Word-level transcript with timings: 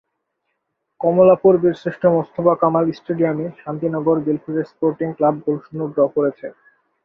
কমলাপুর 1.01 1.53
বীরশ্রেষ্ঠ 1.61 2.01
মোস্তফা 2.15 2.53
কামাল 2.61 2.85
স্টেডিয়ামে 2.91 3.45
শান্তিনগর-দিলখুশা 3.61 4.63
sporting 4.71 5.07
club 5.17 5.35
গোলশূন্য 5.45 5.81
draw 5.93 6.01
করেছে। 6.15 6.47